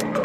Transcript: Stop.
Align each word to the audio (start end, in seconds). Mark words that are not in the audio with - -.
Stop. 0.00 0.23